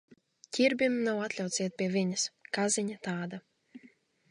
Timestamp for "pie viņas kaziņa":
1.83-3.01